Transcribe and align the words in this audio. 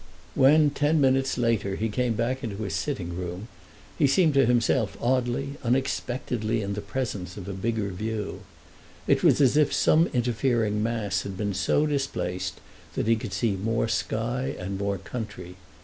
When 0.33 0.71
ten 0.71 0.99
minutes 0.99 1.37
later 1.37 1.75
he 1.75 1.87
came 1.87 2.15
back 2.15 2.43
into 2.43 2.63
his 2.63 2.73
sitting 2.73 3.15
room, 3.15 3.47
he 3.99 4.07
seemed 4.07 4.33
to 4.33 4.47
himself 4.47 4.97
oddly, 4.99 5.57
unexpectedly 5.63 6.63
in 6.63 6.73
the 6.73 6.81
presence 6.81 7.37
of 7.37 7.47
a 7.47 7.53
bigger 7.53 7.91
view. 7.91 8.41
It 9.05 9.23
was 9.23 9.39
as 9.39 9.57
if 9.57 9.71
some 9.71 10.07
interfering 10.07 10.81
mass 10.81 11.21
had 11.21 11.37
been 11.37 11.53
so 11.53 11.85
displaced 11.85 12.59
that 12.95 13.05
he 13.05 13.15
could 13.15 13.31
see 13.31 13.51
more 13.51 13.87
sky 13.87 14.55
and 14.57 14.79
more 14.79 14.97
country. 14.97 15.55